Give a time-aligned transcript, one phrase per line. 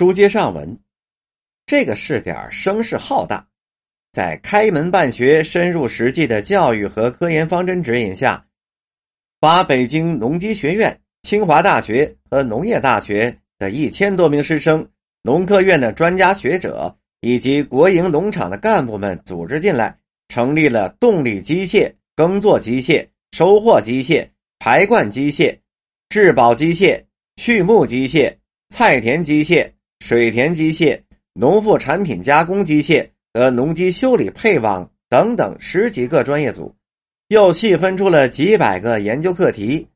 [0.00, 0.78] 书接上文，
[1.66, 3.46] 这个试点声势浩大，
[4.12, 8.42] 在开门办学、深入实际的教育和科研方针指引下，
[9.40, 14.88] 把北京农机学院、清华大学和农业大学的一千多名师生、
[15.22, 19.94] 农科院的专家学者以及国营农场的干部们组织进来，
[20.28, 24.26] 成立了动力机械、耕作机械、收获机械、
[24.60, 25.54] 排灌机械、
[26.08, 27.04] 质保机械、
[27.36, 28.34] 畜牧机械、
[28.70, 29.70] 菜田机械。
[30.00, 31.00] 水田机械、
[31.34, 36.74] 农副产品加工机械和农机修理配网等等十几个专业组，
[37.28, 39.86] 又细分出了几百个研究课题。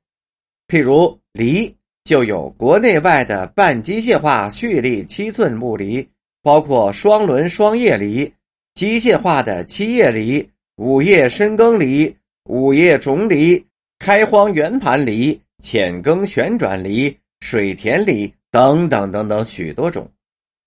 [0.68, 6.06] 譬如犁，就有国内外的半机械化蓄力七寸木犁，
[6.42, 8.32] 包括双轮双叶犁、
[8.74, 12.14] 机械化的七叶犁、五叶深耕犁、
[12.44, 13.64] 五叶种犁、
[13.98, 18.32] 开荒圆盘犁、浅耕旋转犁、水田犁。
[18.54, 20.08] 等等等等，许多种，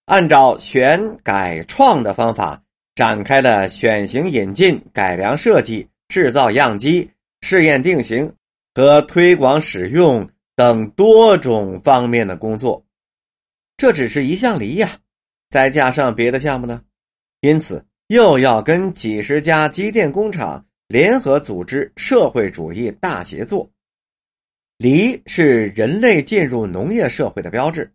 [0.07, 2.61] 按照选改创的方法
[2.95, 8.29] 展开了选型、引进、改良设计、制造样机、试验定型
[8.75, 12.83] 和推广使用等多种方面的工作。
[13.77, 14.97] 这只是一项梨呀，
[15.49, 16.81] 再加上别的项目呢，
[17.39, 23.69] 因此又要跟几十家机电工厂联合组织社会主义大协作。
[24.77, 27.91] 犁是人类进入农业社会的标志。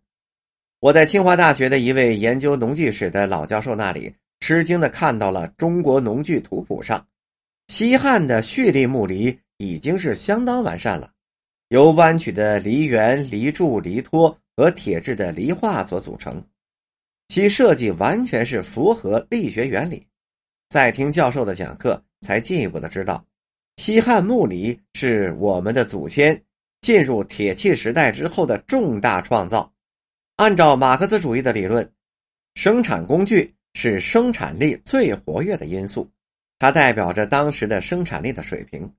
[0.81, 7.07] 我在清华大学的一位研究农具史的老教授那里，吃惊的看到了中国农具图谱上，
[7.69, 11.09] 西汉的蓄力木犁已经是相当完善了，
[11.69, 16.45] 由弯曲的犁圆、犁柱、犁托和铁制的犁画所组成，
[17.29, 20.05] 其设计完全是符合力学原理。
[20.67, 23.25] 在听教授的讲课，才进一步的知道，
[23.77, 26.43] 西汉木犁是我们的祖先。
[26.83, 29.73] 进入铁器时代之后的重大创造，
[30.35, 31.89] 按照马克思主义的理论，
[32.55, 36.11] 生产工具是生产力最活跃的因素，
[36.59, 38.93] 它代表着当时的生产力的水平。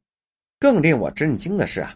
[0.59, 1.95] 更令我震惊的是啊，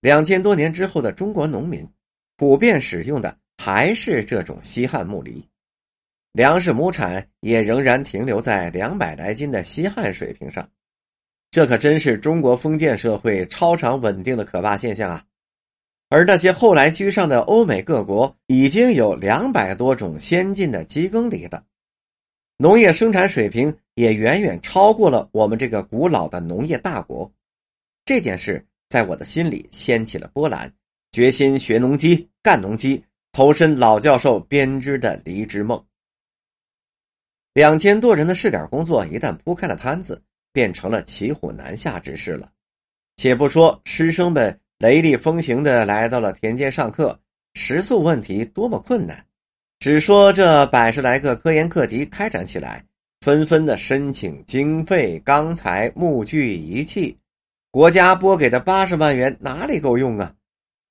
[0.00, 1.88] 两千多年之后的中国农民
[2.36, 5.48] 普遍使用的还是这种西汉木犁，
[6.32, 10.68] 粮食亩产也仍然停留在两百来斤的西汉水平上，
[11.52, 15.24] 这可真是中国封建社会超常稳定的可怕现象啊！
[16.10, 21.62] 而那些后来居上的欧美各国，已经有两百多种先进的机耕犁的
[22.56, 27.30] 农业生产水平，也远远超过了我们这个古老的农业大国。
[28.06, 30.72] 这件事在我的心里掀起了波澜，
[31.12, 35.84] 决心学农机、干农机，投身老教授编织的犁之梦。
[37.52, 40.22] 两千多人的试点工作一旦铺开了摊子，
[40.54, 42.50] 变成了骑虎难下之事了。
[43.16, 44.58] 且不说师生们。
[44.78, 47.18] 雷厉风行的来到了田间上课，
[47.54, 49.24] 食宿问题多么困难！
[49.80, 52.84] 只说这百十来个科研课题开展起来，
[53.20, 57.16] 纷纷的申请经费、钢材、木具、仪器，
[57.72, 60.32] 国家拨给的八十万元哪里够用啊？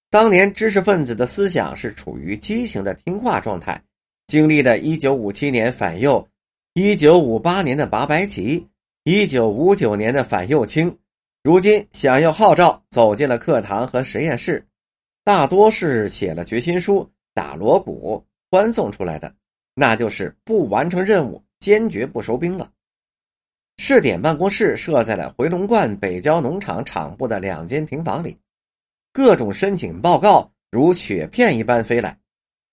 [0.09, 3.81] 当年知识分子的思想是处于畸形的听话状态，
[4.27, 6.27] 经历了一九五七年反右，
[6.73, 8.67] 一九五八年的拔白旗，
[9.05, 10.93] 一九五九年的反右倾。
[11.47, 14.67] 如今想要号召走进了课堂和实验室，
[15.23, 18.21] 大多是写了决心书、打锣鼓
[18.51, 19.33] 欢送出来的，
[19.73, 22.69] 那就是不完成任务坚决不收兵了。
[23.77, 28.37] 试点办公室设在了回龙观北郊农场场部的两间平房里，
[29.13, 32.19] 各种申请报告如雪片一般飞来，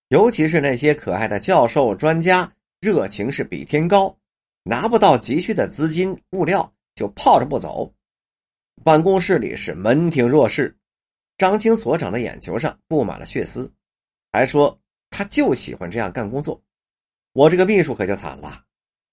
[0.09, 4.13] 尤其是那些可爱的教授专家，热情是比天高，
[4.63, 7.89] 拿不到急需的资金物料就泡着不走。
[8.83, 10.75] 办公室里是门庭若市，
[11.37, 13.71] 张青所长的眼球上布满了血丝，
[14.31, 16.61] 还说他就喜欢这样干工作。
[17.33, 18.63] 我这个秘书可就惨了，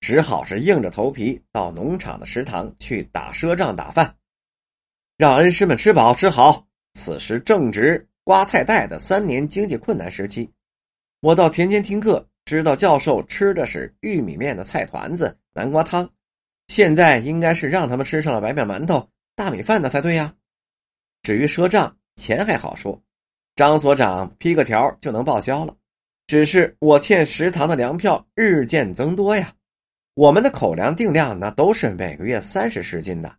[0.00, 4.14] 只好是硬着头皮到农场的食堂去打赊账打饭，
[5.16, 6.66] 让恩师们吃饱吃好。
[6.94, 10.50] 此时正值刮菜袋的三年经济困难时期，
[11.20, 16.06] 我到田间听课，知道教授吃的是玉米面的菜团子、南瓜汤，
[16.68, 19.08] 现在应该是让他们吃上了白面馒头。
[19.34, 20.34] 大米饭的才对呀。
[21.22, 23.00] 至于赊账，钱还好说，
[23.56, 25.76] 张所长批个条就能报销了。
[26.26, 29.52] 只是我欠食堂的粮票日渐增多呀。
[30.14, 33.34] 我们的口粮定量那都是每个月三十十斤的，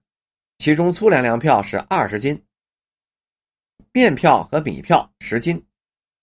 [0.58, 2.44] 其中粗粮粮票是二十斤，
[3.92, 5.64] 面票和米票十斤。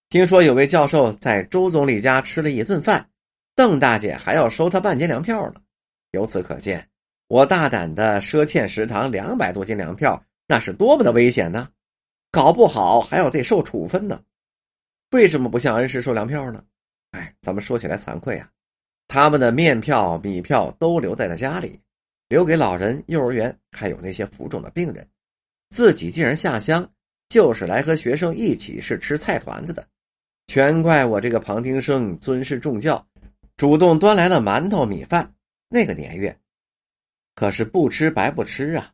[0.09, 3.09] 听说有位教授在周总理家吃了一顿饭，
[3.55, 5.61] 邓大姐还要收他半斤粮票呢。
[6.11, 6.90] 由此可见。
[7.31, 11.69] 我大胆的赊欠食堂两百多斤粮票，那是多么的危险呢？
[12.29, 14.21] 搞不好还要得受处分呢。
[15.11, 16.61] 为什么不向恩师收粮票呢？
[17.11, 18.49] 哎，咱们说起来惭愧啊，
[19.07, 21.79] 他们的面票、米票都留在了家里，
[22.27, 25.07] 留给老人、幼儿园，还有那些浮肿的病人。
[25.69, 26.85] 自己竟然下乡，
[27.29, 29.87] 就是来和学生一起是吃菜团子的。
[30.47, 33.07] 全怪我这个旁听生尊师重教，
[33.55, 35.33] 主动端来了馒头米饭。
[35.69, 36.37] 那个年月，
[37.35, 38.91] 可是不吃白不吃啊！